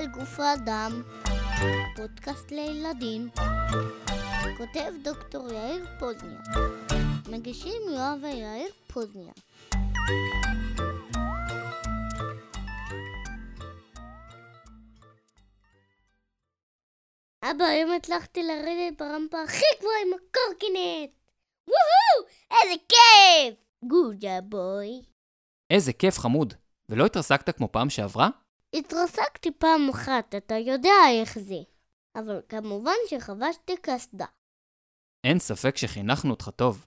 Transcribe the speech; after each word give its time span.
על 0.00 0.06
גוף 0.06 0.40
האדם, 0.40 1.02
פודקאסט 1.96 2.50
לילדים, 2.50 3.28
כותב 4.56 4.92
דוקטור 5.02 5.48
יאיר 5.52 5.86
פוזניה, 5.98 6.40
מגישים 7.28 7.82
יואב 7.88 8.18
ויאיר 8.22 8.70
פוזניה. 8.86 9.32
אבא, 17.42 17.64
היום 17.64 17.90
הצלחתי 17.92 18.42
לרדת 18.42 18.98
ברמפה 18.98 19.42
הכי 19.42 19.64
גבוהה 19.78 19.96
עם 20.06 20.12
הקורקינט! 20.12 21.10
וואו! 21.68 22.28
איזה 22.50 22.74
כיף! 22.88 23.54
גודה 23.84 24.40
בוי. 24.40 25.02
איזה 25.70 25.92
כיף 25.92 26.18
חמוד. 26.18 26.54
ולא 26.88 27.06
התרסקת 27.06 27.56
כמו 27.56 27.72
פעם 27.72 27.90
שעברה? 27.90 28.28
התרסקתי 28.74 29.50
פעם 29.58 29.88
אחת, 29.90 30.34
אתה 30.34 30.54
יודע 30.54 30.94
איך 31.20 31.38
זה. 31.38 31.62
אבל 32.14 32.40
כמובן 32.48 32.96
שחבשתי 33.08 33.76
קסדה. 33.82 34.26
אין 35.24 35.38
ספק 35.38 35.76
שחינכנו 35.76 36.30
אותך 36.30 36.50
טוב. 36.56 36.86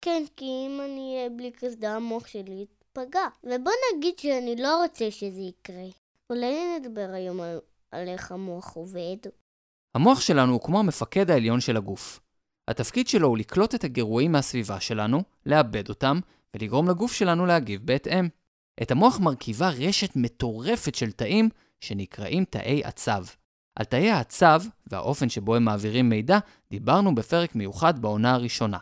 כן, 0.00 0.22
כי 0.36 0.44
אם 0.44 0.80
אני 0.84 1.16
אהיה 1.16 1.30
בלי 1.30 1.50
קסדה, 1.50 1.96
המוח 1.96 2.26
שלי 2.26 2.62
יתפגע. 2.62 3.28
ובוא 3.44 3.72
נגיד 3.96 4.18
שאני 4.18 4.56
לא 4.56 4.82
רוצה 4.82 5.10
שזה 5.10 5.40
יקרה. 5.40 5.84
אולי 6.30 6.78
נדבר 6.78 7.08
היום 7.12 7.40
על, 7.40 7.58
על 7.90 8.08
איך 8.08 8.32
המוח 8.32 8.76
עובד. 8.76 9.16
המוח 9.94 10.20
שלנו 10.20 10.52
הוא 10.52 10.60
כמו 10.60 10.78
המפקד 10.78 11.30
העליון 11.30 11.60
של 11.60 11.76
הגוף. 11.76 12.20
התפקיד 12.68 13.08
שלו 13.08 13.28
הוא 13.28 13.38
לקלוט 13.38 13.74
את 13.74 13.84
הגירויים 13.84 14.32
מהסביבה 14.32 14.80
שלנו, 14.80 15.22
לעבד 15.46 15.88
אותם, 15.88 16.20
ולגרום 16.54 16.88
לגוף 16.88 17.12
שלנו 17.12 17.46
להגיב 17.46 17.86
בהתאם. 17.86 18.28
את 18.82 18.90
המוח 18.90 19.20
מרכיבה 19.20 19.68
רשת 19.68 20.16
מטורפת 20.16 20.94
של 20.94 21.12
תאים 21.12 21.48
שנקראים 21.80 22.44
תאי 22.44 22.84
עצב. 22.84 23.24
על 23.76 23.84
תאי 23.84 24.10
העצב 24.10 24.62
והאופן 24.86 25.28
שבו 25.28 25.54
הם 25.54 25.64
מעבירים 25.64 26.08
מידע 26.08 26.38
דיברנו 26.70 27.14
בפרק 27.14 27.54
מיוחד 27.54 27.98
בעונה 27.98 28.34
הראשונה. 28.34 28.78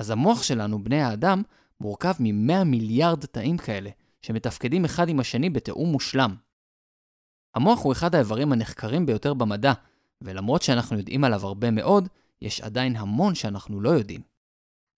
אז 0.00 0.10
המוח 0.10 0.42
שלנו, 0.42 0.84
בני 0.84 1.02
האדם, 1.02 1.42
מורכב 1.80 2.12
מ-100 2.20 2.64
מיליארד 2.64 3.24
תאים 3.24 3.58
כאלה, 3.58 3.90
שמתפקדים 4.22 4.84
אחד 4.84 5.08
עם 5.08 5.20
השני 5.20 5.50
בתיאום 5.50 5.92
מושלם. 5.92 6.34
המוח 7.54 7.82
הוא 7.82 7.92
אחד 7.92 8.14
האיברים 8.14 8.52
הנחקרים 8.52 9.06
ביותר 9.06 9.34
במדע, 9.34 9.72
ולמרות 10.20 10.62
שאנחנו 10.62 10.98
יודעים 10.98 11.24
עליו 11.24 11.46
הרבה 11.46 11.70
מאוד, 11.70 12.08
יש 12.42 12.60
עדיין 12.60 12.96
המון 12.96 13.34
שאנחנו 13.34 13.80
לא 13.80 13.90
יודעים. 13.90 14.31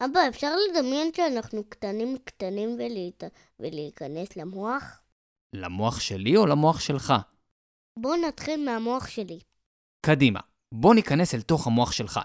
אבא, 0.01 0.21
אפשר 0.29 0.55
לדמיין 0.57 1.11
שאנחנו 1.17 1.65
קטנים 1.69 2.17
קטנים 2.25 2.69
ולהת... 2.79 3.25
ולהיכנס 3.61 4.37
למוח? 4.37 5.03
למוח 5.53 6.01
שלי 6.01 6.37
או 6.37 6.47
למוח 6.47 6.81
שלך? 6.81 7.15
בוא 7.99 8.17
נתחיל 8.17 8.65
מהמוח 8.65 9.09
שלי. 9.09 9.39
קדימה, 10.07 10.41
בוא 10.75 10.95
ניכנס 10.95 11.35
אל 11.35 11.43
תוך 11.43 11.67
המוח 11.67 11.93
שלך. 11.93 12.21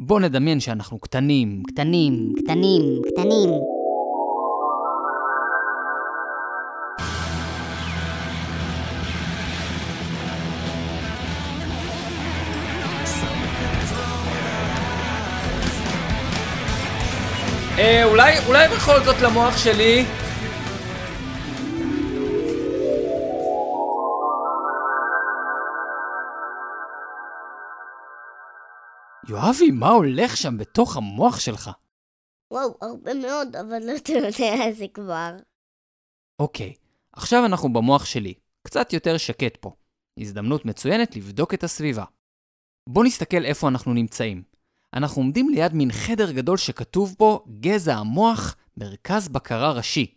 בוא 0.00 0.20
נדמיין 0.20 0.60
שאנחנו 0.60 0.98
קטנים, 0.98 1.62
קטנים, 1.66 2.32
קטנים, 2.36 3.02
קטנים. 3.12 3.50
אה, 17.78 18.04
אולי, 18.04 18.38
אולי 18.46 18.68
בכל 18.68 19.04
זאת 19.04 19.16
למוח 19.22 19.56
שלי... 19.56 20.04
יואבי, 29.28 29.70
מה 29.70 29.88
הולך 29.88 30.36
שם 30.36 30.58
בתוך 30.58 30.96
המוח 30.96 31.40
שלך? 31.40 31.70
וואו, 32.50 32.78
הרבה 32.82 33.14
מאוד, 33.14 33.56
אבל 33.56 33.86
לא 33.86 33.96
אתה 33.96 34.12
יודע 34.12 34.72
זה 34.72 34.86
כבר. 34.94 35.36
אוקיי, 36.38 36.74
עכשיו 37.12 37.46
אנחנו 37.46 37.72
במוח 37.72 38.04
שלי. 38.04 38.34
קצת 38.66 38.92
יותר 38.92 39.18
שקט 39.18 39.56
פה. 39.56 39.72
הזדמנות 40.20 40.64
מצוינת 40.64 41.16
לבדוק 41.16 41.54
את 41.54 41.64
הסביבה. 41.64 42.04
בוא 42.88 43.04
נסתכל 43.04 43.44
איפה 43.44 43.68
אנחנו 43.68 43.94
נמצאים. 43.94 44.53
אנחנו 44.94 45.22
עומדים 45.22 45.48
ליד 45.48 45.74
מין 45.74 45.92
חדר 45.92 46.32
גדול 46.32 46.56
שכתוב 46.56 47.14
בו 47.18 47.44
גזע 47.60 47.96
המוח, 47.96 48.56
מרכז 48.76 49.28
בקרה 49.28 49.72
ראשי. 49.72 50.14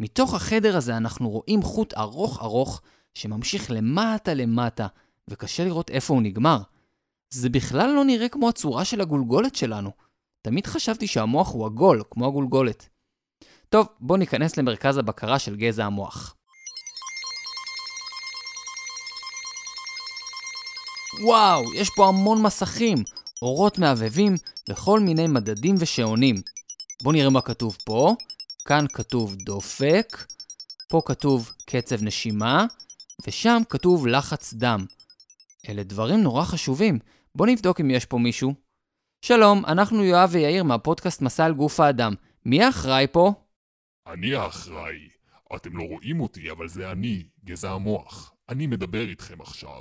מתוך 0.00 0.34
החדר 0.34 0.76
הזה 0.76 0.96
אנחנו 0.96 1.30
רואים 1.30 1.62
חוט 1.62 1.94
ארוך 1.94 2.42
ארוך 2.42 2.82
שממשיך 3.14 3.70
למטה 3.70 4.34
למטה, 4.34 4.86
וקשה 5.30 5.64
לראות 5.64 5.90
איפה 5.90 6.14
הוא 6.14 6.22
נגמר. 6.22 6.58
זה 7.30 7.48
בכלל 7.48 7.90
לא 7.90 8.04
נראה 8.04 8.28
כמו 8.28 8.48
הצורה 8.48 8.84
של 8.84 9.00
הגולגולת 9.00 9.54
שלנו. 9.54 9.90
תמיד 10.42 10.66
חשבתי 10.66 11.06
שהמוח 11.06 11.52
הוא 11.52 11.66
עגול, 11.66 12.02
כמו 12.10 12.26
הגולגולת. 12.26 12.88
טוב, 13.68 13.86
בואו 14.00 14.18
ניכנס 14.18 14.56
למרכז 14.56 14.98
הבקרה 14.98 15.38
של 15.38 15.56
גזע 15.56 15.84
המוח. 15.84 16.36
וואו, 21.22 21.74
יש 21.74 21.90
פה 21.96 22.08
המון 22.08 22.42
מסכים, 22.42 22.98
אורות 23.42 23.78
מעבבים 23.78 24.34
וכל 24.68 25.00
מיני 25.00 25.26
מדדים 25.26 25.74
ושעונים. 25.78 26.36
בואו 27.02 27.14
נראה 27.14 27.30
מה 27.30 27.40
כתוב 27.40 27.76
פה. 27.84 28.14
כאן 28.64 28.84
כתוב 28.92 29.34
דופק, 29.34 30.26
פה 30.88 31.02
כתוב 31.04 31.52
קצב 31.66 32.02
נשימה, 32.02 32.66
ושם 33.26 33.62
כתוב 33.68 34.06
לחץ 34.06 34.54
דם. 34.54 34.86
אלה 35.68 35.82
דברים 35.82 36.22
נורא 36.22 36.44
חשובים. 36.44 36.98
בואו 37.34 37.48
נבדוק 37.50 37.80
אם 37.80 37.90
יש 37.90 38.04
פה 38.04 38.18
מישהו. 38.18 38.54
שלום, 39.22 39.64
אנחנו 39.64 40.04
יואב 40.04 40.28
ויאיר 40.32 40.64
מהפודקאסט 40.64 41.22
מסע 41.22 41.44
על 41.44 41.52
גוף 41.52 41.80
האדם. 41.80 42.14
מי 42.44 42.62
האחראי 42.62 43.06
פה? 43.12 43.32
אני 44.06 44.34
האחראי. 44.34 45.08
אתם 45.56 45.76
לא 45.76 45.82
רואים 45.82 46.20
אותי, 46.20 46.50
אבל 46.50 46.68
זה 46.68 46.90
אני, 46.92 47.26
גזע 47.44 47.70
המוח. 47.70 48.34
אני 48.48 48.66
מדבר 48.66 49.08
איתכם 49.08 49.40
עכשיו. 49.40 49.80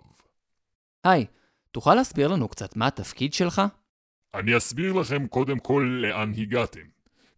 היי, 1.03 1.25
תוכל 1.75 1.95
להסביר 1.95 2.27
לנו 2.27 2.47
קצת 2.47 2.75
מה 2.75 2.87
התפקיד 2.87 3.33
שלך? 3.33 3.61
אני 4.33 4.57
אסביר 4.57 4.93
לכם 4.93 5.27
קודם 5.27 5.59
כל 5.59 5.99
לאן 6.01 6.31
הגעתם. 6.37 6.81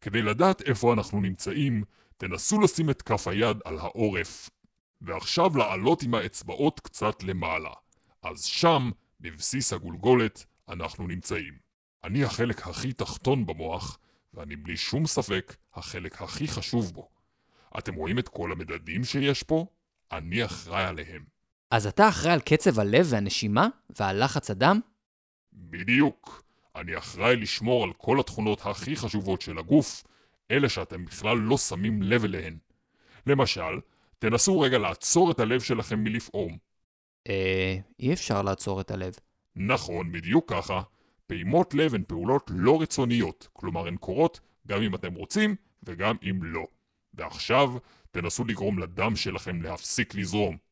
כדי 0.02 0.22
לדעת 0.22 0.62
איפה 0.62 0.94
אנחנו 0.94 1.22
נמצאים, 1.22 1.84
תנסו 2.18 2.62
לשים 2.62 2.90
את 2.90 3.02
כף 3.02 3.28
היד 3.28 3.58
על 3.66 3.78
העורף, 3.80 4.50
ועכשיו 5.02 5.58
לעלות 5.58 6.04
עם 6.04 6.14
האצבעות 6.14 6.80
קצת 6.80 7.24
למעלה. 7.24 7.70
אז 8.24 8.44
שם, 8.44 8.92
בבסיס 9.20 9.74
הגולגולת, 9.74 10.46
אנחנו 10.70 11.08
נמצאים. 11.08 11.54
אני 12.04 12.24
החלק 12.24 12.68
הכי 12.68 12.94
תחתון 12.94 13.46
במוח, 13.46 14.00
ואני 14.34 14.56
בלי 14.56 14.78
שום 14.78 15.08
ספק 15.08 15.56
החלק 15.74 16.22
הכי 16.22 16.48
חשוב 16.48 16.94
בו. 16.94 17.10
אתם 17.78 17.96
רואים 17.96 18.20
את 18.20 18.28
כל 18.30 18.52
המדדים 18.52 19.04
שיש 19.04 19.44
פה? 19.44 19.66
אני 20.12 20.46
אחראי 20.46 20.84
עליהם. 20.84 21.37
אז 21.72 21.88
אתה 21.88 22.10
אחראי 22.10 22.34
על 22.34 22.40
קצב 22.40 22.80
הלב 22.80 23.08
והנשימה 23.10 23.68
ועל 24.00 24.24
לחץ 24.24 24.52
הדם? 24.52 24.80
בדיוק. 25.54 26.44
אני 26.76 26.98
אחראי 26.98 27.36
לשמור 27.36 27.84
על 27.84 27.94
כל 27.98 28.20
התכונות 28.20 28.62
הכי 28.66 28.96
חשובות 28.96 29.42
של 29.42 29.58
הגוף, 29.58 30.04
אלה 30.52 30.70
שאתם 30.70 31.06
בכלל 31.06 31.38
לא 31.38 31.58
שמים 31.58 32.02
לב 32.02 32.24
אליהן. 32.24 32.58
למשל, 33.28 33.80
תנסו 34.20 34.60
רגע 34.60 34.78
לעצור 34.78 35.32
את 35.32 35.40
הלב 35.40 35.62
שלכם 35.62 36.04
מלפעום. 36.04 36.58
אה, 37.28 37.78
אי 38.00 38.14
אפשר 38.14 38.42
לעצור 38.42 38.82
את 38.82 38.92
הלב. 38.92 39.14
נכון, 39.56 40.12
בדיוק 40.12 40.54
ככה. 40.54 40.82
פעימות 41.28 41.74
לב 41.74 41.96
הן 41.96 42.04
פעולות 42.08 42.52
לא 42.54 42.82
רצוניות, 42.82 43.48
כלומר 43.54 43.88
הן 43.88 43.98
קורות 43.98 44.40
גם 44.68 44.82
אם 44.82 44.96
אתם 44.96 45.14
רוצים 45.14 45.56
וגם 45.84 46.16
אם 46.24 46.44
לא. 46.44 46.68
ועכשיו, 47.14 47.78
תנסו 48.12 48.46
לגרום 48.46 48.80
לדם 48.80 49.16
שלכם 49.16 49.62
להפסיק 49.62 50.16
לזרום. 50.16 50.67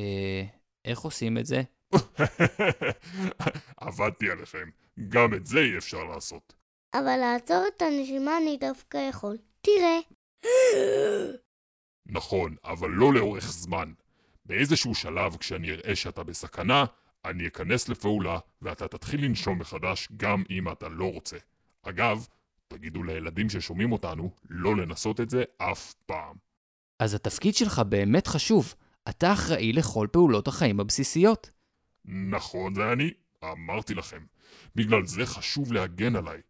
אה, 0.00 0.44
איך 0.84 1.00
עושים 1.00 1.38
את 1.38 1.46
זה? 1.46 1.62
עבדתי 3.76 4.30
עליכם. 4.30 4.68
גם 5.08 5.34
את 5.34 5.46
זה 5.46 5.58
אי 5.58 5.78
אפשר 5.78 6.04
לעשות. 6.04 6.54
אבל 6.94 7.16
לעצור 7.16 7.64
את 7.76 7.82
הנשימה 7.82 8.38
אני 8.38 8.56
דווקא 8.60 8.96
יכול. 9.08 9.36
תראה. 9.60 9.98
נכון, 12.06 12.56
אבל 12.64 12.90
לא 12.90 13.14
לאורך 13.14 13.52
זמן. 13.52 13.92
באיזשהו 14.46 14.94
שלב, 14.94 15.36
כשאני 15.36 15.70
אראה 15.70 15.96
שאתה 15.96 16.22
בסכנה, 16.22 16.84
אני 17.24 17.46
אכנס 17.46 17.88
לפעולה, 17.88 18.38
ואתה 18.62 18.88
תתחיל 18.88 19.24
לנשום 19.24 19.58
מחדש 19.58 20.08
גם 20.16 20.42
אם 20.50 20.72
אתה 20.72 20.88
לא 20.88 21.12
רוצה. 21.12 21.36
אגב, 21.82 22.26
תגידו 22.68 23.02
לילדים 23.02 23.50
ששומעים 23.50 23.92
אותנו 23.92 24.30
לא 24.50 24.76
לנסות 24.76 25.20
את 25.20 25.30
זה 25.30 25.44
אף 25.58 25.94
פעם. 26.06 26.36
אז 26.98 27.14
התפקיד 27.14 27.54
שלך 27.54 27.78
באמת 27.78 28.26
חשוב. 28.26 28.74
אתה 29.08 29.32
אחראי 29.32 29.72
לכל 29.72 30.08
פעולות 30.12 30.48
החיים 30.48 30.80
הבסיסיות. 30.80 31.50
נכון, 32.04 32.74
זה 32.74 32.92
אני. 32.92 33.10
אמרתי 33.44 33.94
לכם. 33.94 34.24
בגלל 34.74 35.06
זה 35.06 35.26
חשוב 35.26 35.72
להגן 35.72 36.16
עליי. 36.16 36.40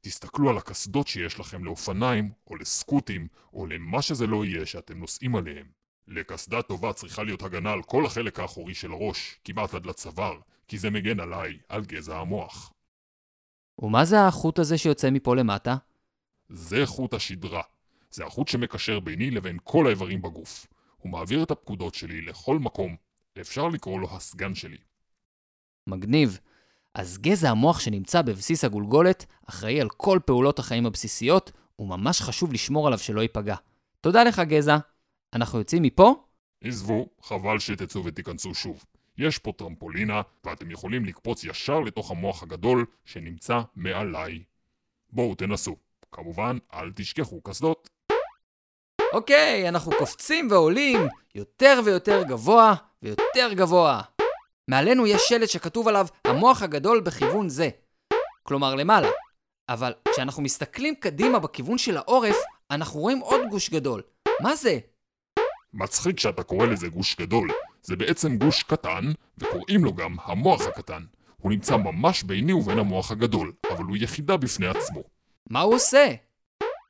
תסתכלו 0.00 0.50
על 0.50 0.58
הקסדות 0.58 1.08
שיש 1.08 1.40
לכם 1.40 1.64
לאופניים, 1.64 2.30
או 2.46 2.56
לסקוטים, 2.56 3.28
או 3.52 3.66
למה 3.66 4.02
שזה 4.02 4.26
לא 4.26 4.44
יהיה 4.44 4.66
שאתם 4.66 4.98
נוסעים 4.98 5.36
עליהם. 5.36 5.66
לקסדה 6.08 6.62
טובה 6.62 6.92
צריכה 6.92 7.22
להיות 7.22 7.42
הגנה 7.42 7.72
על 7.72 7.82
כל 7.82 8.06
החלק 8.06 8.40
האחורי 8.40 8.74
של 8.74 8.92
הראש, 8.92 9.38
כמעט 9.44 9.74
עד 9.74 9.86
לצוואר, 9.86 10.38
כי 10.68 10.78
זה 10.78 10.90
מגן 10.90 11.20
עליי, 11.20 11.58
על 11.68 11.84
גזע 11.84 12.18
המוח. 12.18 12.72
ומה 13.78 14.04
זה 14.04 14.26
החוט 14.26 14.58
הזה 14.58 14.78
שיוצא 14.78 15.10
מפה 15.10 15.36
למטה? 15.36 15.76
זה 16.48 16.86
חוט 16.86 17.14
השדרה. 17.14 17.62
זה 18.10 18.26
החוט 18.26 18.48
שמקשר 18.48 19.00
ביני 19.00 19.30
לבין 19.30 19.58
כל 19.64 19.86
האיברים 19.86 20.22
בגוף. 20.22 20.66
הוא 21.00 21.12
מעביר 21.12 21.42
את 21.42 21.50
הפקודות 21.50 21.94
שלי 21.94 22.20
לכל 22.20 22.58
מקום. 22.58 22.96
אפשר 23.40 23.68
לקרוא 23.68 24.00
לו 24.00 24.16
הסגן 24.16 24.54
שלי. 24.54 24.76
מגניב. 25.86 26.38
אז 26.94 27.18
גזע 27.18 27.50
המוח 27.50 27.80
שנמצא 27.80 28.22
בבסיס 28.22 28.64
הגולגולת 28.64 29.26
אחראי 29.46 29.80
על 29.80 29.88
כל 29.90 30.18
פעולות 30.24 30.58
החיים 30.58 30.86
הבסיסיות, 30.86 31.52
וממש 31.78 32.20
חשוב 32.20 32.52
לשמור 32.52 32.86
עליו 32.86 32.98
שלא 32.98 33.20
ייפגע. 33.20 33.56
תודה 34.00 34.24
לך, 34.24 34.38
גזע. 34.38 34.78
אנחנו 35.32 35.58
יוצאים 35.58 35.82
מפה? 35.82 36.24
עזבו, 36.64 37.08
חבל 37.22 37.58
שתצאו 37.58 38.04
ותיכנסו 38.04 38.54
שוב. 38.54 38.84
יש 39.18 39.38
פה 39.38 39.52
טרמפולינה, 39.52 40.22
ואתם 40.44 40.70
יכולים 40.70 41.04
לקפוץ 41.04 41.44
ישר 41.44 41.80
לתוך 41.80 42.10
המוח 42.10 42.42
הגדול 42.42 42.86
שנמצא 43.04 43.60
מעליי. 43.76 44.42
בואו 45.10 45.34
תנסו. 45.34 45.76
כמובן, 46.12 46.58
אל 46.74 46.92
תשכחו 46.94 47.40
קסדות. 47.40 47.90
אוקיי, 49.12 49.68
אנחנו 49.68 49.92
קופצים 49.98 50.48
ועולים 50.50 51.00
יותר 51.34 51.80
ויותר 51.84 52.22
גבוה 52.22 52.74
ויותר 53.02 53.52
גבוה. 53.52 54.00
מעלינו 54.68 55.06
יש 55.06 55.22
שלט 55.28 55.48
שכתוב 55.48 55.88
עליו 55.88 56.06
המוח 56.24 56.62
הגדול 56.62 57.00
בכיוון 57.00 57.48
זה. 57.48 57.68
כלומר 58.42 58.74
למעלה. 58.74 59.08
אבל 59.68 59.92
כשאנחנו 60.12 60.42
מסתכלים 60.42 60.94
קדימה 60.94 61.38
בכיוון 61.38 61.78
של 61.78 61.96
העורף, 61.96 62.36
אנחנו 62.70 63.00
רואים 63.00 63.18
עוד 63.18 63.40
גוש 63.50 63.70
גדול. 63.70 64.02
מה 64.40 64.56
זה? 64.56 64.78
מצחיק 65.72 66.20
שאתה 66.20 66.42
קורא 66.42 66.66
לזה 66.66 66.88
גוש 66.88 67.16
גדול. 67.16 67.50
זה 67.82 67.96
בעצם 67.96 68.36
גוש 68.36 68.62
קטן, 68.62 69.12
וקוראים 69.38 69.84
לו 69.84 69.94
גם 69.94 70.16
המוח 70.24 70.66
הקטן. 70.66 71.02
הוא 71.36 71.52
נמצא 71.52 71.76
ממש 71.76 72.22
ביני 72.22 72.52
ובין 72.52 72.78
המוח 72.78 73.10
הגדול, 73.10 73.52
אבל 73.70 73.84
הוא 73.84 73.96
יחידה 73.96 74.36
בפני 74.36 74.66
עצמו. 74.66 75.02
מה 75.50 75.60
הוא 75.60 75.74
עושה? 75.74 76.06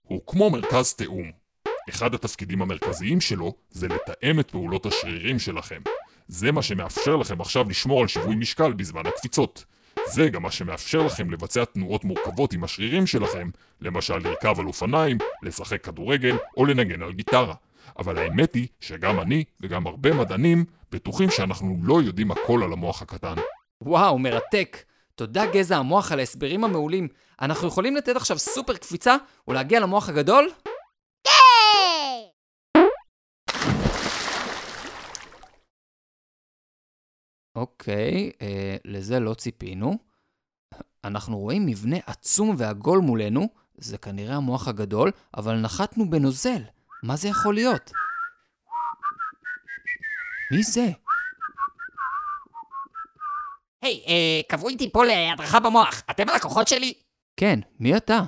הוא 0.03 0.21
כמו 0.27 0.51
מרכז 0.51 0.95
תיאום. 0.95 1.40
אחד 1.89 2.15
התפקידים 2.15 2.63
המרכזיים 2.63 3.21
שלו 3.21 3.55
זה 3.71 3.89
לתאם 3.89 4.41
את 4.41 4.51
פעולות 4.51 4.87
השרירים 4.87 5.39
שלכם. 5.39 5.81
זה 6.29 6.53
מה 6.53 6.63
שמאפשר 6.63 7.17
לכם 7.17 7.41
עכשיו 7.41 7.69
לשמור 7.69 8.01
על 8.01 8.09
שיווי 8.09 8.37
משקל 8.37 8.73
בזמן 8.73 9.07
הקפיצות. 9.07 9.65
זה 10.07 10.29
גם 10.29 10.43
מה 10.43 10.51
שמאפשר 10.51 11.03
לכם 11.03 11.31
לבצע 11.31 11.65
תנועות 11.65 12.05
מורכבות 12.05 12.53
עם 12.53 12.65
השרירים 12.65 13.07
שלכם, 13.07 13.51
למשל 13.81 14.19
לרכב 14.19 14.61
על 14.61 14.67
אופניים, 14.67 15.19
לשחק 15.43 15.85
כדורגל 15.85 16.37
או 16.57 16.65
לנגן 16.65 17.03
על 17.03 17.13
גיטרה. 17.13 17.55
אבל 17.99 18.19
האמת 18.19 18.55
היא 18.55 18.67
שגם 18.81 19.21
אני 19.21 19.45
וגם 19.61 19.87
הרבה 19.87 20.13
מדענים 20.13 20.65
בטוחים 20.93 21.31
שאנחנו 21.31 21.79
לא 21.83 22.03
יודעים 22.03 22.31
הכל 22.31 22.63
על 22.63 22.73
המוח 22.73 23.03
הקטן. 23.03 23.35
וואו, 23.83 24.19
מרתק. 24.19 24.77
תודה 25.15 25.47
גזע 25.47 25.77
המוח 25.77 26.13
על 26.13 26.19
ההסברים 26.19 26.65
המעולים. 26.65 27.09
אנחנו 27.43 27.69
יכולים 27.69 27.97
לתת 27.97 28.17
עכשיו 28.17 28.39
סופר 28.39 28.77
קפיצה 28.77 29.17
ולהגיע 29.49 29.81
למוח 29.81 30.09
הגדול? 30.09 30.51
אוקיי, 37.61 38.31
אה, 38.43 38.77
לזה 38.85 39.21
לא 39.21 39.35
ציפינו. 39.35 39.99
אנחנו 41.05 41.39
רואים 41.39 41.67
מבנה 41.67 41.97
עצום 42.07 42.55
ועגול 42.59 42.99
מולנו, 42.99 43.49
זה 43.79 43.99
כנראה 43.99 44.37
המוח 44.37 44.69
הגדול, 44.69 45.11
אבל 45.37 45.57
נחתנו 45.57 46.11
בנוזל. 46.11 46.63
מה 47.03 47.17
זה 47.17 47.29
יכול 47.29 47.55
להיות? 47.55 47.91
מי 50.53 50.63
זה? 50.63 50.89
היי, 53.83 54.05
אה, 54.07 54.41
קבעו 54.49 54.69
איתי 54.69 54.93
פה 54.93 55.05
להדרכה 55.05 55.61
במוח. 55.61 56.03
אתם 56.11 56.29
הלקוחות 56.29 56.69
שלי? 56.69 56.95
כן, 57.37 57.61
מי 57.81 57.97
אתה? 57.97 58.21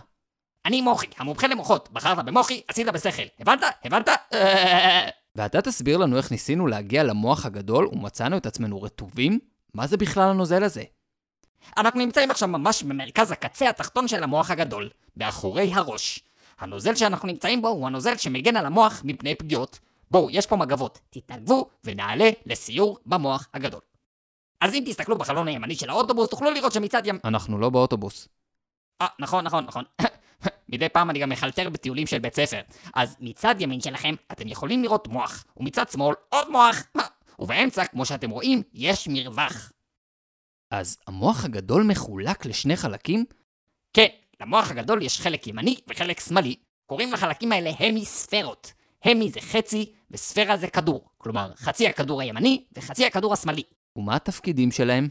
אני 0.67 0.81
מוחי, 0.81 1.07
המומחה 1.17 1.47
למוחות. 1.47 1.89
בחרת 1.93 2.25
במוחי, 2.25 2.63
עשית 2.69 2.87
בשכל. 2.87 3.23
הבנת? 3.41 3.61
הבנת? 3.85 4.09
ואתה 5.37 5.63
תסביר 5.63 5.97
לנו 5.97 6.17
איך 6.17 6.31
ניסינו 6.31 6.67
להגיע 6.67 7.05
למוח 7.05 7.47
הגדול 7.47 7.89
ומצאנו 7.93 8.37
את 8.37 8.47
עצמנו 8.47 8.83
רטובים? 8.83 9.39
מה 9.75 9.87
זה 9.87 9.97
בכלל 9.97 10.29
הנוזל 10.31 10.65
הזה? 10.65 10.83
אנחנו 11.77 12.01
נמצאים 12.01 12.31
עכשיו 12.31 12.49
ממש 12.49 12.83
במרכז 12.83 13.31
הקצה 13.31 13.69
התחתון 13.69 14.09
של 14.09 14.23
המוח 14.23 14.51
הגדול, 14.51 14.91
באחורי 15.17 15.75
הראש. 15.75 16.21
הנוזל 16.59 16.95
שאנחנו 16.95 17.29
נמצאים 17.29 17.63
בו 17.63 17.69
הוא 17.69 17.87
הנוזל 17.87 18.17
שמגן 18.17 18.57
על 18.57 18.67
המוח 18.67 19.03
מפני 19.05 19.35
פגיעות. 19.35 19.79
בואו, 20.11 20.31
יש 20.31 20.47
פה 20.47 20.57
מגבות. 20.57 21.01
תתנדבו 21.11 21.71
ונעלה 21.85 22.31
לסיור 22.47 22.99
במוח 23.07 23.49
הגדול. 23.55 23.81
אז 24.61 24.75
אם 24.75 24.83
תסתכלו 24.87 25.19
בחלון 25.19 25.49
הימני 25.49 25.75
של 25.75 25.91
האוטובוס, 25.91 26.29
תוכלו 26.29 26.51
לראות 26.51 26.73
שמצד 26.73 27.03
ים... 27.07 27.19
אנחנו 27.25 27.59
לא 27.59 27.71
באוטובוס. 27.71 28.29
אה, 29.03 29.07
נכון, 29.19 29.45
נכון, 29.45 29.65
נכון. 29.65 29.85
מדי 30.73 30.89
פעם 30.89 31.11
אני 31.11 31.19
גם 31.19 31.29
מחלטר 31.29 31.71
בטיולים 31.71 32.07
של 32.07 32.19
בית 32.19 32.35
ספר. 32.35 32.61
אז 32.95 33.17
מצד 33.21 33.55
ימין 33.59 33.81
שלכם 33.81 34.15
אתם 34.33 34.49
יכולים 34.49 34.83
לראות 34.83 35.09
מוח, 35.09 35.45
ומצד 35.57 35.89
שמאל 35.89 36.15
עוד 36.29 36.51
מוח. 36.51 36.83
ובאמצע, 37.39 37.85
כמו 37.85 38.07
שאתם 38.07 38.31
רואים, 38.31 38.63
יש 38.75 39.09
מרווח. 39.09 39.73
אז 40.71 40.99
המוח 41.07 41.45
הגדול 41.45 41.83
מחולק 41.83 42.47
לשני 42.47 42.77
חלקים? 42.77 43.25
כן, 43.93 44.07
למוח 44.41 44.71
הגדול 44.71 45.03
יש 45.03 45.21
חלק 45.21 45.47
ימני 45.47 45.77
וחלק 45.89 46.21
שמאלי. 46.21 46.57
קוראים 46.87 47.13
לחלקים 47.13 47.53
האלה 47.53 47.71
המיספרות. 47.79 48.73
המי 49.05 49.31
זה 49.31 49.41
חצי, 49.41 49.93
וספירה 50.11 50.57
זה 50.57 50.69
כדור. 50.69 51.09
כלומר, 51.19 51.53
חצי 51.57 51.89
הכדור 51.89 52.21
הימני 52.21 52.65
וחצי 52.77 53.07
הכדור 53.07 53.33
השמאלי. 53.33 53.63
ומה 53.97 54.17
התפקידים 54.17 54.71
שלהם? 54.71 55.09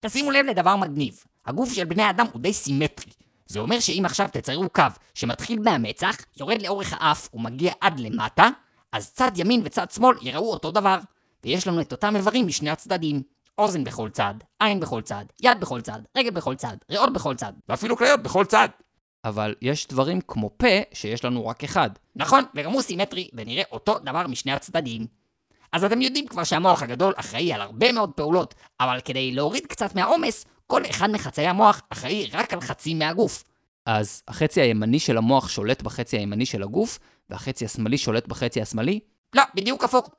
תשימו 0.00 0.30
לב 0.30 0.46
לדבר 0.46 0.76
מגניב. 0.76 1.24
הגוף 1.46 1.72
של 1.72 1.84
בני 1.84 2.02
האדם 2.02 2.26
הוא 2.32 2.42
די 2.42 2.52
סימטרי. 2.52 3.12
זה 3.50 3.60
אומר 3.60 3.80
שאם 3.80 4.02
עכשיו 4.04 4.28
תציירו 4.32 4.68
קו 4.68 4.82
שמתחיל 5.14 5.60
מהמצח, 5.60 6.16
יורד 6.40 6.62
לאורך 6.62 6.94
האף 6.96 7.28
ומגיע 7.34 7.72
עד 7.80 8.00
למטה, 8.00 8.48
אז 8.92 9.12
צד 9.12 9.30
ימין 9.36 9.62
וצד 9.64 9.90
שמאל 9.90 10.16
יראו 10.22 10.52
אותו 10.52 10.70
דבר. 10.70 10.98
ויש 11.44 11.66
לנו 11.66 11.80
את 11.80 11.92
אותם 11.92 12.16
איברים 12.16 12.46
משני 12.46 12.70
הצדדים. 12.70 13.22
אוזן 13.58 13.84
בכל 13.84 14.10
צד, 14.10 14.34
עין 14.60 14.80
בכל 14.80 15.02
צד, 15.02 15.24
יד 15.42 15.60
בכל 15.60 15.80
צד, 15.80 16.00
רגל 16.16 16.30
בכל 16.30 16.54
צד, 16.54 16.76
ריאות 16.90 17.12
בכל 17.12 17.34
צד, 17.34 17.52
ואפילו 17.68 17.96
כליות 17.96 18.22
בכל 18.22 18.44
צד. 18.44 18.68
אבל 19.24 19.54
יש 19.62 19.86
דברים 19.86 20.20
כמו 20.20 20.50
פה 20.56 20.78
שיש 20.92 21.24
לנו 21.24 21.46
רק 21.46 21.64
אחד. 21.64 21.90
נכון, 22.16 22.44
וגם 22.54 22.72
הוא 22.72 22.82
סימטרי, 22.82 23.28
ונראה 23.32 23.62
אותו 23.72 23.98
דבר 23.98 24.26
משני 24.26 24.52
הצדדים. 24.52 25.06
אז 25.72 25.84
אתם 25.84 26.02
יודעים 26.02 26.26
כבר 26.26 26.44
שהמוח 26.44 26.82
הגדול 26.82 27.12
אחראי 27.16 27.52
על 27.52 27.60
הרבה 27.60 27.92
מאוד 27.92 28.10
פעולות, 28.10 28.54
אבל 28.80 29.00
כדי 29.04 29.32
להוריד 29.32 29.66
קצת 29.66 29.94
מהעומס, 29.94 30.46
כל 30.66 30.82
אחד 30.90 31.10
מחצאי 31.10 31.46
המוח 31.46 31.82
אחראי 31.90 32.30
רק 32.32 32.52
על 32.52 32.60
חצי 32.60 32.94
מהגוף. 32.94 33.44
אז 33.86 34.22
החצי 34.28 34.60
הימני 34.60 34.98
של 34.98 35.16
המוח 35.16 35.48
שולט 35.48 35.82
בחצי 35.82 36.16
הימני 36.16 36.46
של 36.46 36.62
הגוף, 36.62 36.98
והחצי 37.30 37.64
השמאלי 37.64 37.98
שולט 37.98 38.26
בחצי 38.26 38.62
השמאלי? 38.62 39.00
לא, 39.34 39.42
בדיוק 39.54 39.84
הפוך. 39.84 40.10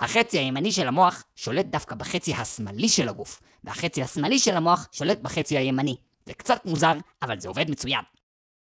החצי 0.00 0.38
הימני 0.38 0.72
של 0.72 0.88
המוח 0.88 1.24
שולט 1.34 1.66
דווקא 1.66 1.94
בחצי 1.94 2.34
השמאלי 2.34 2.88
של 2.88 3.08
הגוף, 3.08 3.40
והחצי 3.64 4.02
השמאלי 4.02 4.38
של 4.38 4.56
המוח 4.56 4.88
שולט 4.92 5.18
בחצי 5.18 5.58
הימני. 5.58 5.96
זה 6.26 6.34
קצת 6.34 6.64
מוזר, 6.64 6.92
אבל 7.22 7.40
זה 7.40 7.48
עובד 7.48 7.70
מצוין. 7.70 8.00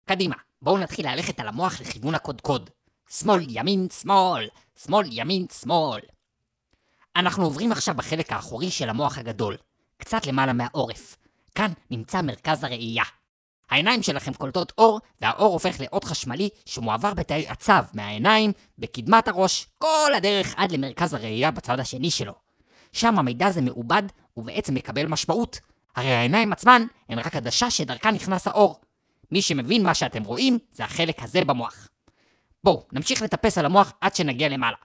קדימה, 0.06 0.36
בואו 0.62 0.78
נתחיל 0.78 1.10
ללכת 1.10 1.40
על 1.40 1.48
המוח 1.48 1.82
לכיוון 1.82 2.16
הקודקוד. 2.16 2.70
שמאל, 3.10 3.46
ימין, 3.50 3.88
שמאל, 4.02 4.48
שמאל, 4.86 5.08
ימין, 5.12 5.46
שמאל. 5.62 6.02
אנחנו 7.16 7.44
עוברים 7.44 7.72
עכשיו 7.72 7.96
בחלק 7.96 8.32
האחורי 8.32 8.72
של 8.72 8.90
המוח 8.90 9.18
הגדול, 9.18 9.58
קצת 9.98 10.26
למעלה 10.26 10.54
מהעורף. 10.54 11.18
כאן 11.56 11.72
נמצא 11.92 12.22
מרכז 12.22 12.64
הראייה. 12.64 13.04
העיניים 13.74 14.04
שלכם 14.04 14.34
קולטות 14.34 14.74
אור, 14.78 15.00
והאור 15.22 15.54
הופך 15.54 15.80
לאות 15.80 16.04
חשמלי 16.04 16.50
שמועבר 16.66 17.14
בתאי 17.14 17.48
עצב 17.48 17.84
מהעיניים, 17.94 18.52
בקדמת 18.80 19.28
הראש, 19.28 19.68
כל 19.78 20.12
הדרך 20.18 20.54
עד 20.58 20.72
למרכז 20.72 21.14
הראייה 21.14 21.52
בצד 21.52 21.80
השני 21.80 22.12
שלו. 22.12 22.34
שם 22.92 23.20
המידע 23.20 23.48
הזה 23.48 23.62
מעובד, 23.62 24.04
ובעצם 24.38 24.74
מקבל 24.74 25.06
משמעות. 25.06 25.60
הרי 25.96 26.12
העיניים 26.14 26.54
עצמן 26.54 26.86
הן 27.10 27.20
רק 27.20 27.36
עדשה 27.36 27.70
שדרכה 27.70 28.12
נכנס 28.12 28.48
האור. 28.48 28.80
מי 29.32 29.42
שמבין 29.42 29.84
מה 29.84 29.94
שאתם 29.94 30.24
רואים, 30.24 30.60
זה 30.72 30.84
החלק 30.84 31.24
הזה 31.24 31.46
במוח. 31.46 31.88
בואו, 32.64 32.88
נמשיך 32.92 33.22
לטפס 33.22 33.58
על 33.58 33.66
המוח 33.66 33.94
עד 34.02 34.16
שנגיע 34.16 34.50
למעלה. 34.50 34.78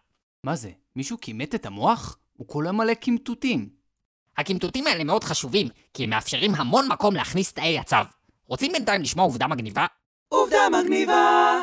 מה 0.44 0.56
זה? 0.56 0.70
מישהו 0.96 1.20
כימת 1.20 1.54
את 1.54 1.66
המוח? 1.66 2.18
הוא 2.36 2.48
כולו 2.48 2.72
מלא 2.72 2.94
קמטוטים. 2.94 3.68
הקמטוטים 4.38 4.86
האלה 4.86 5.04
מאוד 5.04 5.24
חשובים, 5.24 5.68
כי 5.94 6.04
הם 6.04 6.10
מאפשרים 6.10 6.54
המון 6.54 6.88
מקום 6.88 7.16
להכניס 7.16 7.52
תאי 7.52 7.78
הצו. 7.78 7.96
רוצים 8.48 8.72
בינתיים 8.72 9.02
לשמוע 9.02 9.24
עובדה 9.24 9.46
מגניבה? 9.46 9.86
עובדה 10.28 10.58
מגניבה! 10.72 11.58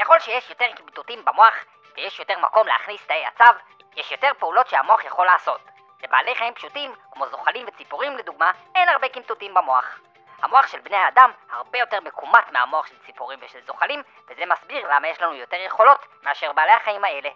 ככל 0.00 0.20
שיש 0.20 0.50
יותר 0.50 0.66
קמטוטים 0.76 1.24
במוח, 1.24 1.54
ויש 1.96 2.18
יותר 2.18 2.34
מקום 2.38 2.66
להכניס 2.66 3.00
תאי 3.06 3.24
הצו, 3.26 3.58
יש 3.96 4.12
יותר 4.12 4.30
פעולות 4.38 4.68
שהמוח 4.68 5.04
יכול 5.04 5.26
לעשות. 5.26 5.60
לבעלי 6.04 6.34
חיים 6.34 6.54
פשוטים, 6.54 6.90
כמו 7.12 7.28
זוחלים 7.28 7.66
וציפורים 7.68 8.16
לדוגמה, 8.16 8.52
אין 8.74 8.88
הרבה 8.88 9.08
קמטוטים 9.08 9.54
במוח. 9.54 10.00
המוח 10.42 10.66
של 10.66 10.80
בני 10.80 10.96
האדם 10.96 11.30
הרבה 11.50 11.78
יותר 11.78 12.00
מקומט 12.00 12.52
מהמוח 12.52 12.86
של 12.86 12.94
ציפורים 13.06 13.38
ושל 13.42 13.60
זוחלים, 13.66 14.02
וזה 14.30 14.42
מסביר 14.46 14.94
למה 14.94 15.08
יש 15.08 15.20
לנו 15.20 15.34
יותר 15.34 15.56
יכולות 15.66 15.98
מאשר 16.22 16.52
בעלי 16.52 16.72
החיים 16.72 17.04
האלה. 17.04 17.28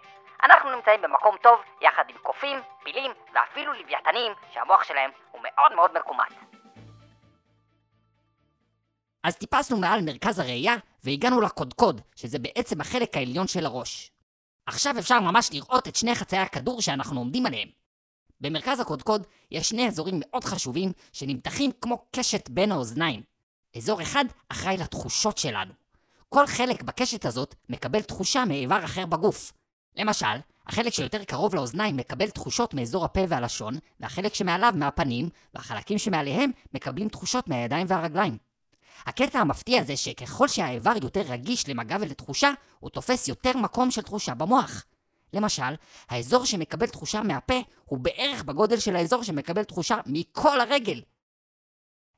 אנחנו 0.43 0.75
נמצאים 0.75 1.01
במקום 1.01 1.37
טוב 1.37 1.61
יחד 1.81 2.03
עם 2.09 2.17
קופים, 2.17 2.59
פילים 2.83 3.11
ואפילו 3.33 3.73
לוויתנים 3.73 4.33
שהמוח 4.53 4.83
שלהם 4.83 5.11
הוא 5.31 5.41
מאוד 5.43 5.75
מאוד 5.75 5.97
מקומט. 5.97 6.54
אז 9.25 9.35
טיפסנו 9.35 9.77
מעל 9.77 10.01
מרכז 10.01 10.39
הראייה 10.39 10.75
והגענו 11.03 11.41
לקודקוד, 11.41 12.01
שזה 12.15 12.39
בעצם 12.39 12.81
החלק 12.81 13.17
העליון 13.17 13.47
של 13.47 13.65
הראש. 13.65 14.11
עכשיו 14.65 14.99
אפשר 14.99 15.19
ממש 15.19 15.49
לראות 15.53 15.87
את 15.87 15.95
שני 15.95 16.15
חצאי 16.15 16.39
הכדור 16.39 16.81
שאנחנו 16.81 17.19
עומדים 17.19 17.45
עליהם. 17.45 17.67
במרכז 18.41 18.79
הקודקוד 18.79 19.27
יש 19.51 19.69
שני 19.69 19.87
אזורים 19.87 20.15
מאוד 20.19 20.43
חשובים 20.43 20.91
שנמתחים 21.13 21.71
כמו 21.81 22.05
קשת 22.15 22.49
בין 22.49 22.71
האוזניים. 22.71 23.21
אזור 23.77 24.01
אחד 24.01 24.25
אחראי 24.49 24.77
לתחושות 24.77 25.37
שלנו. 25.37 25.73
כל 26.29 26.47
חלק 26.47 26.83
בקשת 26.83 27.25
הזאת 27.25 27.55
מקבל 27.69 28.01
תחושה 28.01 28.45
מאיבר 28.45 28.85
אחר 28.85 29.05
בגוף. 29.05 29.53
למשל, 29.95 30.37
החלק 30.67 30.93
שיותר 30.93 31.23
קרוב 31.23 31.55
לאוזניים 31.55 31.97
מקבל 31.97 32.29
תחושות 32.29 32.73
מאזור 32.73 33.05
הפה 33.05 33.21
והלשון, 33.29 33.73
והחלק 33.99 34.33
שמעליו 34.33 34.73
מהפנים, 34.75 35.29
והחלקים 35.53 35.97
שמעליהם 35.97 36.51
מקבלים 36.73 37.09
תחושות 37.09 37.47
מהידיים 37.47 37.87
והרגליים. 37.89 38.37
הקטע 39.05 39.39
המפתיע 39.39 39.83
זה 39.83 39.97
שככל 39.97 40.47
שהאיבר 40.47 40.93
יותר 41.03 41.21
רגיש 41.21 41.69
למגע 41.69 41.97
ולתחושה, 41.99 42.51
הוא 42.79 42.89
תופס 42.89 43.27
יותר 43.27 43.57
מקום 43.57 43.91
של 43.91 44.01
תחושה 44.01 44.33
במוח. 44.33 44.85
למשל, 45.33 45.75
האזור 46.09 46.45
שמקבל 46.45 46.87
תחושה 46.87 47.21
מהפה 47.21 47.59
הוא 47.85 47.99
בערך 47.99 48.43
בגודל 48.43 48.79
של 48.79 48.95
האזור 48.95 49.23
שמקבל 49.23 49.63
תחושה 49.63 49.97
מכל 50.05 50.61
הרגל. 50.61 51.01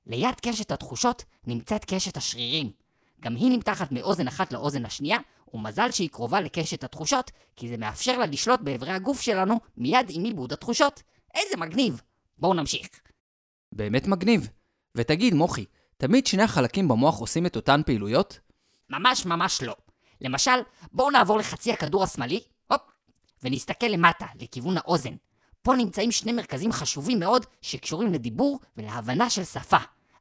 ליד 0.07 0.35
קשת 0.41 0.71
התחושות 0.71 1.23
נמצאת 1.47 1.85
קשת 1.85 2.17
השרירים. 2.17 2.71
גם 3.21 3.35
היא 3.35 3.51
נמתחת 3.51 3.91
מאוזן 3.91 4.27
אחת 4.27 4.53
לאוזן 4.53 4.85
השנייה, 4.85 5.17
ומזל 5.53 5.91
שהיא 5.91 6.09
קרובה 6.09 6.41
לקשת 6.41 6.83
התחושות, 6.83 7.31
כי 7.55 7.67
זה 7.67 7.77
מאפשר 7.77 8.17
לה 8.17 8.25
לשלוט 8.25 8.59
באיברי 8.59 8.91
הגוף 8.91 9.21
שלנו 9.21 9.59
מיד 9.77 10.05
עם 10.09 10.23
עיבוד 10.23 10.53
התחושות. 10.53 11.03
איזה 11.35 11.57
מגניב! 11.57 12.01
בואו 12.37 12.53
נמשיך. 12.53 12.87
באמת 13.71 14.07
מגניב. 14.07 14.49
ותגיד, 14.95 15.33
מוחי, 15.33 15.65
תמיד 15.97 16.27
שני 16.27 16.43
החלקים 16.43 16.87
במוח 16.87 17.19
עושים 17.19 17.45
את 17.45 17.55
אותן 17.55 17.81
פעילויות? 17.85 18.39
ממש 18.89 19.25
ממש 19.25 19.61
לא. 19.61 19.75
למשל, 20.21 20.59
בואו 20.91 21.11
נעבור 21.11 21.37
לחצי 21.37 21.73
הכדור 21.73 22.03
השמאלי, 22.03 22.43
הופ, 22.67 22.81
ונסתכל 23.43 23.87
למטה, 23.87 24.25
לכיוון 24.41 24.77
האוזן. 24.77 25.15
פה 25.61 25.75
נמצאים 25.75 26.11
שני 26.11 26.31
מרכזים 26.31 26.71
חשובים 26.71 27.19
מאוד 27.19 27.45
שקשורים 27.61 28.13
לדיבור 28.13 28.59
ולהבנה 28.77 29.29
של 29.29 29.43
שפה, 29.43 29.77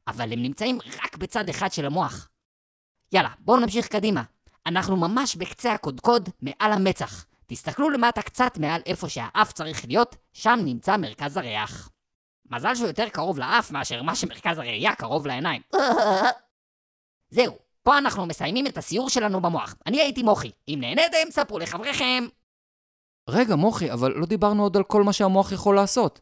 אבל 0.07 0.33
הם 0.33 0.41
נמצאים 0.41 0.79
רק 1.03 1.17
בצד 1.17 1.49
אחד 1.49 1.71
של 1.71 1.85
המוח. 1.85 2.29
יאללה, 3.11 3.29
בואו 3.39 3.59
נמשיך 3.59 3.87
קדימה. 3.87 4.23
אנחנו 4.65 4.97
ממש 4.97 5.35
בקצה 5.35 5.73
הקודקוד 5.73 6.29
מעל 6.41 6.73
המצח. 6.73 7.25
תסתכלו 7.47 7.89
למטה 7.89 8.21
קצת 8.21 8.57
מעל 8.57 8.81
איפה 8.85 9.09
שהאף 9.09 9.51
צריך 9.51 9.85
להיות, 9.85 10.15
שם 10.33 10.59
נמצא 10.63 10.97
מרכז 10.97 11.37
הריח. 11.37 11.89
מזל 12.51 12.75
שהוא 12.75 12.87
יותר 12.87 13.09
קרוב 13.09 13.39
לאף 13.39 13.71
מאשר 13.71 14.03
מה 14.03 14.15
שמרכז 14.15 14.57
הראייה 14.57 14.95
קרוב 14.95 15.27
לעיניים. 15.27 15.61
זהו, 17.35 17.57
פה 17.83 17.97
אנחנו 17.97 18.25
מסיימים 18.25 18.67
את 18.67 18.77
הסיור 18.77 19.09
שלנו 19.09 19.41
במוח. 19.41 19.75
אני 19.85 20.01
הייתי 20.01 20.23
מוחי. 20.23 20.51
אם 20.67 20.77
נהניתם, 20.81 21.31
ספרו 21.31 21.59
לחבריכם. 21.59 22.27
רגע, 23.29 23.55
מוחי, 23.55 23.91
אבל 23.91 24.11
לא 24.15 24.25
דיברנו 24.25 24.63
עוד 24.63 24.77
על 24.77 24.83
כל 24.83 25.03
מה 25.03 25.13
שהמוח 25.13 25.51
יכול 25.51 25.75
לעשות. 25.75 26.21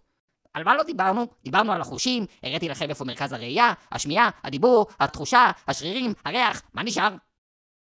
על 0.53 0.63
מה 0.63 0.75
לא 0.75 0.83
דיברנו? 0.83 1.27
דיברנו 1.43 1.71
על 1.71 1.81
החושים, 1.81 2.25
הראיתי 2.43 2.69
לכם 2.69 2.89
איפה 2.89 3.05
מרכז 3.05 3.33
הראייה, 3.33 3.73
השמיעה, 3.91 4.29
הדיבור, 4.43 4.85
התחושה, 4.99 5.51
השרירים, 5.67 6.13
הריח, 6.25 6.61
מה 6.73 6.83
נשאר? 6.83 7.15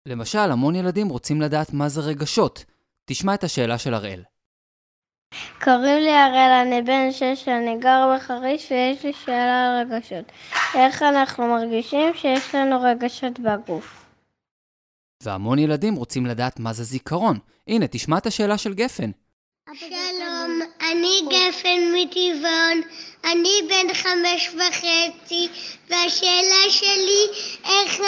למשל, 0.07 0.39
המון 0.39 0.75
ילדים 0.75 1.09
רוצים 1.09 1.41
לדעת 1.41 1.73
מה 1.73 1.89
זה 1.89 2.01
רגשות. 2.01 2.65
תשמע 3.05 3.35
את 3.35 3.45
השאלה 3.45 3.79
של 3.79 3.95
הראל. 3.95 4.23
קוראים 5.65 5.99
לי 5.99 6.13
הראל, 6.13 6.67
אני 6.67 6.83
בן 6.83 7.13
שש, 7.13 7.49
אני 7.49 7.79
גר 7.79 8.15
בחריש 8.17 8.73
ויש 8.73 9.05
לי 9.05 9.13
שאלה 9.25 9.81
על 9.81 9.87
רגשות. 9.87 10.25
איך 10.75 11.03
אנחנו 11.03 11.47
מרגישים 11.47 12.15
שיש 12.15 12.55
לנו 12.55 12.81
רגשות 12.83 13.39
בגוף? 13.39 14.05
והמון 15.23 15.59
ילדים 15.59 15.95
רוצים 15.95 16.27
לדעת 16.27 16.61
מה 16.61 16.73
זה 16.73 16.85
זיכרון. 16.85 17.39
הנה, 17.69 17.87
תשמע 17.87 18.19
את 18.19 18.27
השאלה 18.27 18.59
של 18.59 18.75
גפן. 18.75 19.11
שלום, 19.75 20.61
אני 20.81 21.21
גפן 21.31 21.81
מטבעון, 21.95 22.81
אני 23.25 23.69
בן 23.69 23.95
חמש 23.95 24.55
וחצי, 24.55 25.49
והשאלה 25.89 26.71
שלי, 26.71 27.23
איך, 27.65 28.01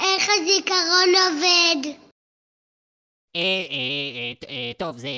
איך 0.00 0.28
הזיכרון 0.28 1.08
עובד? 1.26 1.90
אה, 3.36 3.40
אה, 3.40 4.12
אה, 4.16 4.32
אה, 4.48 4.72
טוב, 4.78 4.96
זה... 4.96 5.08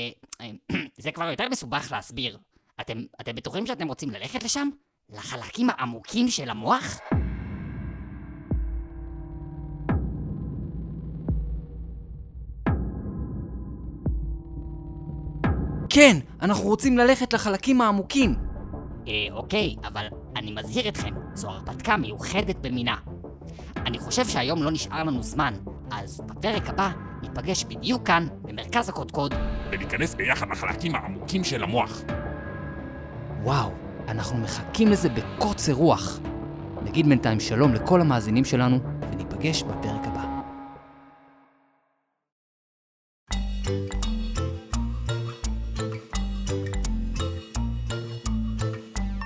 זה 0.99 1.12
כבר 1.12 1.31
יותר 1.31 1.49
מסובך 1.49 1.93
להסביר. 1.93 2.38
אתם, 2.81 2.99
אתם 3.21 3.35
בטוחים 3.35 3.67
שאתם 3.67 3.88
רוצים 3.88 4.11
ללכת 4.11 4.43
לשם? 4.43 4.69
לחלקים 5.11 5.71
העמוקים 5.71 6.28
של 6.28 6.50
המוח? 6.50 6.99
כן, 15.90 16.17
אנחנו 16.43 16.64
רוצים 16.64 16.99
ללכת 16.99 17.33
לחלקים 17.33 17.81
העמוקים. 17.81 18.35
אה, 19.09 19.12
אוקיי, 19.33 19.76
אבל 19.85 20.07
אני 20.37 20.52
מזהיר 20.52 20.88
אתכם, 20.88 21.14
זו 21.35 21.49
הרפתקה 21.49 21.97
מיוחדת 21.97 22.57
במינה. 22.57 22.97
אני 23.76 23.99
חושב 23.99 24.25
שהיום 24.25 24.62
לא 24.62 24.71
נשאר 24.71 25.05
לנו 25.05 25.23
זמן, 25.23 25.55
אז 25.90 26.21
בפרק 26.26 26.69
הבא 26.69 26.90
ניפגש 27.23 27.64
בדיוק 27.64 28.07
כאן, 28.07 28.28
במרכז 28.43 28.88
הקודקוד, 28.88 29.35
וניכנס 29.72 30.14
ביחד 30.14 30.50
לחלקים 30.50 30.94
העמוקים 30.94 31.44
של 31.44 31.62
המוח. 31.62 32.02
וואו, 33.42 33.70
אנחנו 34.08 34.38
מחכים 34.38 34.88
לזה 34.88 35.08
בקוצר 35.08 35.72
רוח. 35.72 36.18
נגיד 36.82 37.08
בינתיים 37.08 37.40
שלום 37.40 37.75
לכל 37.75 38.00
המאזינים 38.00 38.44
שלנו, 38.44 38.78
וניפגש 39.12 39.62
בפרק 39.62 40.00
הבא. 40.04 40.25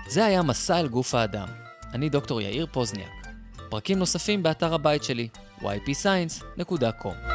זה 0.08 0.24
היה 0.24 0.42
מסע 0.42 0.80
אל 0.80 0.88
גוף 0.88 1.14
האדם. 1.14 1.48
אני 1.94 2.08
דוקטור 2.08 2.40
יאיר 2.40 2.66
פוזניאק. 2.72 3.26
פרקים 3.70 3.98
נוספים 3.98 4.42
באתר 4.42 4.74
הבית 4.74 5.04
שלי, 5.04 5.28
ypscience.com. 5.60 7.31